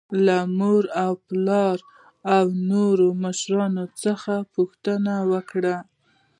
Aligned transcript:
له 0.25 0.37
مور 0.59 0.83
او 1.03 1.11
پلار 1.27 1.77
او 2.35 2.45
نورو 2.69 3.07
مشرانو 3.23 3.85
څخه 4.03 4.33
پوښتنه 4.53 5.13
وکړئ. 5.31 5.77